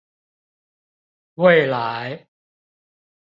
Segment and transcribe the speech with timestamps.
[1.35, 2.25] 未來